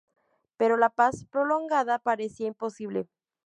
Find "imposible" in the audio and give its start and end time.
2.47-3.07